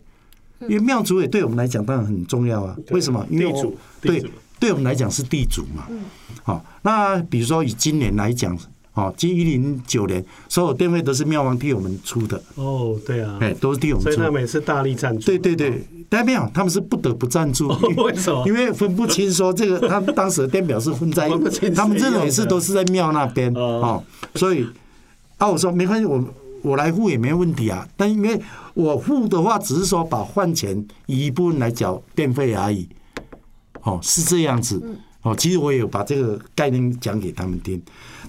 [0.62, 3.26] 因为庙主委对我们来讲当然很重要啊，为什么？
[3.30, 5.86] 因为地主对对我们来讲是地主嘛，
[6.42, 8.58] 好，那比如说以今年来讲。
[8.94, 14.12] 哦，今一零九年，所有电费都是庙王替我们出的，哦，对啊，哎，都是替我们出。
[14.12, 14.30] 所以他。
[14.30, 15.24] 们也是大力赞助。
[15.24, 15.82] 对对对，
[16.14, 17.68] 但没有，他们是不得不赞助，
[18.04, 18.46] 为什么？
[18.46, 21.26] 因为分不清说这个，他们当时的电表是分在
[21.74, 23.60] 他们这种也是都是在庙那边哦。
[23.82, 24.04] 哦，
[24.34, 24.66] 所以
[25.38, 26.22] 啊，我说没关系，我
[26.60, 28.38] 我来付也没问题啊，但因为
[28.74, 32.86] 我付的话，只是说把换钱一部分来缴电费而已，
[33.82, 34.82] 哦，是这样子。
[35.22, 37.80] 哦，其实我也有把这个概念讲给他们听，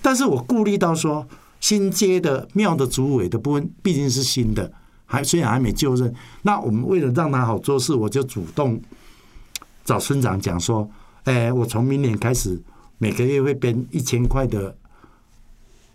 [0.02, 1.28] 但是我顾虑到说
[1.60, 4.72] 新接的庙的主委的部分毕竟是新的，
[5.14, 6.12] 还虽然还没就任，
[6.42, 8.82] 那我们为了让他好做事，我就主动
[9.86, 10.90] 找村长讲说，
[11.26, 12.60] 哎，我从明年开始
[12.98, 14.76] 每个月会编一千块的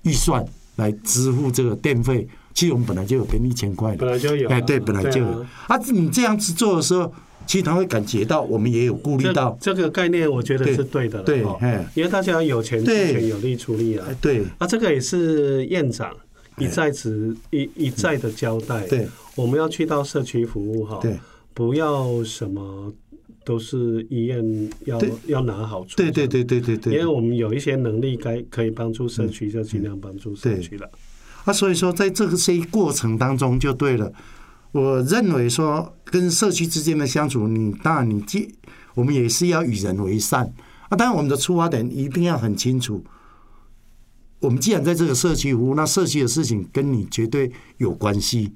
[0.02, 0.44] 预算
[0.76, 2.28] 来支付这个电费。
[2.54, 5.50] 其实我们本来就有编一千块的，本来就有啊哎，对，本来就有啊。
[5.66, 7.12] 啊，你这样子做的时候，
[7.46, 11.40] 其实他会感觉到我们也有顾虑到，这个概念，我觉得是对的了对
[11.94, 14.14] 因为大家有钱出对钱，有力出力啊哎，。
[14.20, 16.12] 对啊，这个也是院长
[16.58, 18.86] 一再指一一再的交代。
[18.86, 21.18] 对，我们要去到社区服务哈，对
[21.54, 22.92] 不要什么
[23.44, 25.96] 都是医院要要拿好处。
[25.96, 30.90] 对对对对对对，因为我们有一些能力该可以帮助社区，就尽量帮助社区了。
[31.44, 34.12] 啊，所以说在这个些过程当中就对了。
[34.72, 38.48] 我认为说跟社区之间的相处，你当然你既
[38.94, 40.44] 我们也是要与人为善
[40.90, 43.02] 啊，当然我们的出发点一定要很清楚。
[44.40, 48.52] 我们既然在这个社区服务，那社区的事情跟你绝对有关系。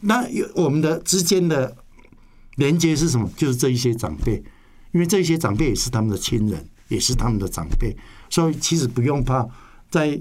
[0.00, 1.76] 那有我们的之间的
[2.56, 3.30] 连接是什么？
[3.36, 4.42] 就是这一些长辈，
[4.92, 7.96] 因为这些长辈也是他们的亲人，也是他们的长辈，
[8.28, 9.46] 所以其实不用怕。
[9.90, 10.20] 在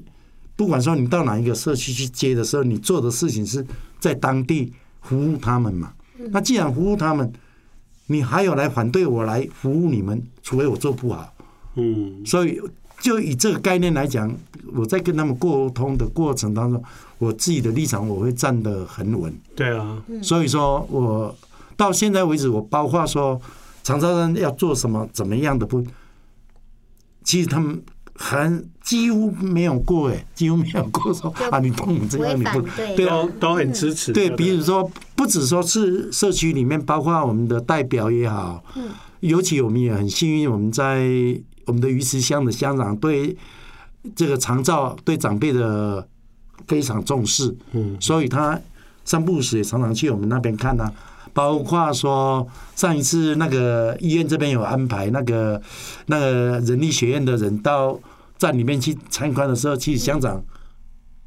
[0.56, 3.66] 不管说你到哪一个社区去接的时候，你做的事情是
[4.00, 5.94] 在当地服务他们嘛。
[6.32, 7.32] 那既然服务他们，
[8.08, 11.34] 你还有来反对我来服务你们，除非我做不好。
[11.76, 12.60] 嗯，所以，
[13.00, 14.36] 就以这个概念来讲，
[14.74, 16.84] 我在跟他们沟通的过程当中，
[17.18, 19.34] 我自己的立场我会站得很稳。
[19.56, 21.36] 对啊，所以说我
[21.76, 23.40] 到现在为止，我包括说
[23.84, 25.84] 长沙人要做什么、怎么样的不，
[27.24, 27.82] 其实他们
[28.16, 33.06] 很几乎没有过哎，几乎没有过说啊，你碰我这样你不对。
[33.06, 34.12] 都都很支持。
[34.12, 38.64] 对，比如说，不止说是社区里面，包括我们的代表也好，
[39.22, 41.08] 尤其我们也很幸运，我们在
[41.66, 43.38] 我们的鱼池乡的乡长对
[44.16, 46.08] 这个长照对长辈的
[46.68, 48.60] 非常重视，嗯，所以他
[49.06, 50.92] 三不五时也常常去我们那边看啊。
[51.32, 52.46] 包括说
[52.76, 55.62] 上一次那个医院这边有安排那个
[56.08, 57.98] 那个人力学院的人到
[58.38, 60.44] 站里面去参观的时候，其实乡长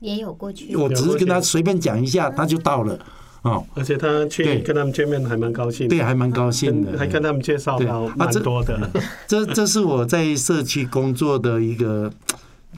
[0.00, 0.74] 也有过去。
[0.74, 2.98] 我只是跟他随便讲一下，他就到了
[3.42, 3.64] 哦。
[3.74, 7.78] 而且他去跟他们见面还蛮高兴的，对，还蛮高兴的，跟还跟他们介绍
[8.16, 8.90] 蛮多的。
[9.28, 12.12] 这这是我在社区工作的一个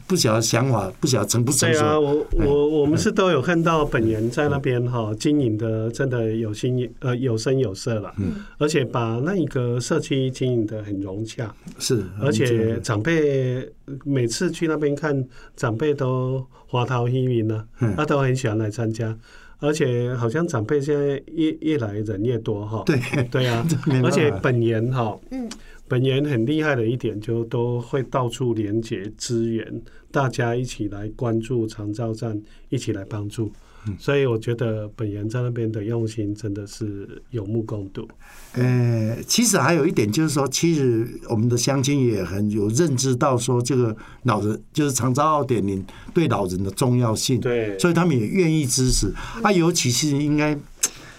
[0.06, 8.12] 不晓得想法，不晓得成不成对啊，我我我们是都有看到本人在那边哈经营的真的有心呃有声有色了，
[8.58, 13.68] 而且把那一个社区经营的很融洽，是，而且长辈
[14.04, 15.24] 每次去那边看，
[15.56, 17.94] 长辈都花桃依云呢，嗯。
[17.96, 19.16] 他都很喜欢来参加。
[19.60, 22.98] 而且好像长辈现在越越来人越多哈，对。
[23.30, 23.66] 对啊
[24.04, 25.48] 而且本人哈，嗯，
[25.86, 33.50] 本源很厉害的一点，就都会到处连接资源，大家一起来关注长照站，一起来帮助。
[33.98, 38.08] 所以我觉得本源在那边的用心真的是有目共睹。
[38.54, 49.12] 呃，其实还有一点就是说，其实我们的乡亲也很有认知到说，这个老人就是长照二点零对老人的重要性，对所以他们也愿意支持。
[49.42, 50.58] 啊，尤其是应该，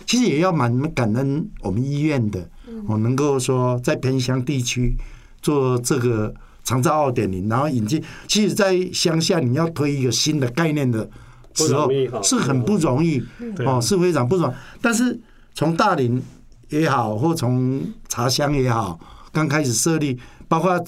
[0.08, 2.50] 其实也要蛮感恩我们医院的，
[2.88, 4.96] 我能够说在偏乡地区
[5.42, 8.04] 做这个长照二点零，然后引进。
[8.28, 11.10] 其实，在乡下你要推一个新的概念的
[11.54, 11.90] 时候
[12.24, 13.24] 是很不容易
[13.66, 14.54] 哦，是非常不容易。
[14.82, 15.20] 但是
[15.54, 16.22] 从大林
[16.70, 19.00] 也好，或从茶乡也好，
[19.32, 20.18] 刚开始设立，
[20.48, 20.84] 包括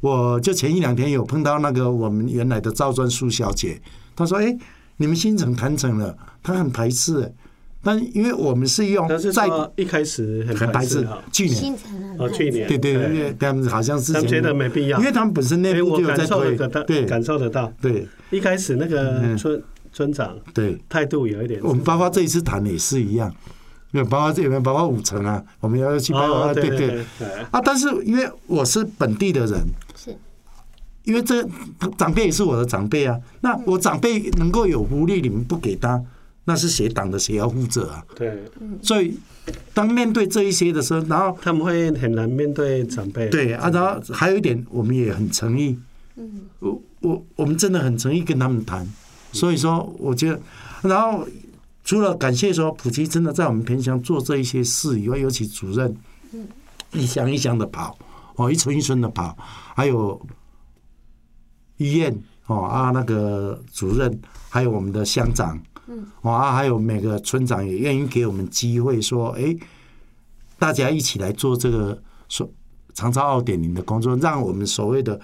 [0.00, 3.80] 我就前一两天有碰到那个我们原来的赵专淑小姐，
[4.14, 4.56] 她说：“哎，
[4.98, 7.32] 你们新城谈成了，她很排斥。”
[7.86, 11.72] 但因为我们是用在一开始很很排斥，，去年。
[12.18, 12.66] 哦，去年。
[12.66, 14.98] 对对对他们好像是他们觉得没必要。
[14.98, 17.04] 因为他们本身内部就有在推，，对。
[17.04, 17.72] 感受得到。
[17.80, 18.04] 对。
[18.30, 19.62] 一开始那个村
[19.92, 20.76] 村长对。
[20.88, 23.32] 态度有一点，我们包括这一次谈的也是一样，
[23.92, 27.04] 有包括这边包括五层啊，我们要去拜哦，访，对对对。
[27.20, 27.60] 对，啊。
[27.64, 29.60] 但是因为我是本地的人，
[29.94, 30.16] 是。
[31.04, 31.40] 因为这
[31.96, 36.02] 长辈也是我的长辈啊，那我长辈能够有福利，你们不给他，
[36.46, 38.04] 那是谁挡的谁要负责啊？
[38.14, 38.42] 对，
[38.80, 39.18] 所以
[39.74, 43.28] 当面对这一些的时候，然后他们会很难面对长辈。
[43.28, 45.78] 对啊，然后还有一点，我们也很诚意，
[46.16, 46.42] 嗯。
[46.60, 48.88] 我我我们真的很诚意跟他们谈，
[49.32, 50.40] 所以说我觉得，
[50.88, 51.26] 然后
[51.84, 55.94] 除了感谢说普吉真的在我们偏乡做这一些事以外，尤其主任，
[56.92, 57.98] 一箱一箱的跑，
[58.36, 59.36] 哦，一村一村的跑，
[59.74, 60.20] 还有
[61.76, 65.58] 医院哦啊那个主任，还有我们的乡长，
[66.22, 69.56] 哦啊还有每个村长也愿意给我们机会说，哎，
[70.58, 72.48] 大家一起来做这个说
[72.94, 75.20] 长照二点零的工作，让我们所谓的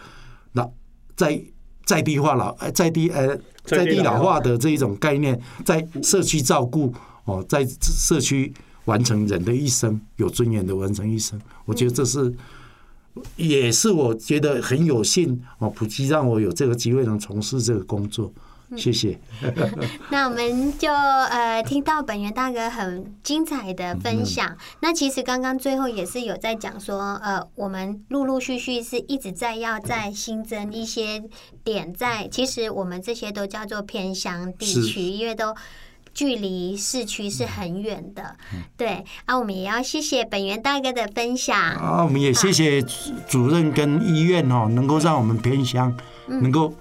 [0.53, 0.69] 老
[1.15, 1.41] 在
[1.85, 6.93] 在地化老呃在地呃在地老化的这一种概念，在社区照顾
[7.25, 8.53] 哦，在社区
[8.87, 12.35] 完成人的一生，有尊严的完成一生，我觉得这是。
[13.37, 18.33] 也是我觉得很有幸哦，普及让我有这个机会能从事这个工作，
[18.77, 19.19] 谢谢。
[20.11, 24.57] 那我们就呃听到本源大哥很精彩的分享。
[24.81, 31.23] 那其实刚刚最后也是有在讲说，呃，我们陆陆续续是一直在要再新增一些
[31.63, 35.55] 点在，其实我们这些都叫做偏乡地区，因为都。
[36.15, 38.37] 距离市区是很远的，
[38.77, 41.59] 对啊，我们也要谢谢本源大哥的分享。
[41.59, 42.83] 啊，我们也谢谢
[43.29, 45.95] 主任跟医院哦，能够让我们偏乡
[46.27, 46.73] 能够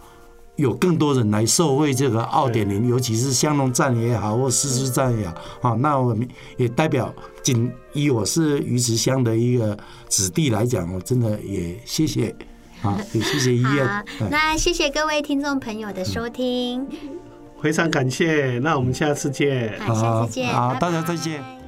[0.57, 6.27] 有更多人来受惠这个二点零，尤其是香农站也好，或狮子站也好，好，那我们
[6.57, 9.77] 也代表仅以我是鱼池乡的一个
[10.09, 12.35] 子弟来讲，我真的也谢谢
[12.81, 13.87] 啊，也谢谢医院。
[13.87, 16.85] 好，那谢谢各位听众朋友的收听。
[17.61, 19.79] 非常感谢，那我们下次见。
[19.79, 21.60] 好，下次见，好，大家再见。